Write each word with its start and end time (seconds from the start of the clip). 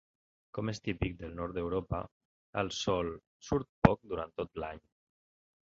Com 0.57 0.71
és 0.71 0.79
típic 0.87 1.19
del 1.19 1.35
nord 1.41 1.55
d'Europa, 1.57 2.01
el 2.63 2.73
sol 2.79 3.13
surt 3.51 3.71
poc 3.89 4.05
durant 4.15 4.37
tot 4.43 4.65
l'any. 4.65 4.83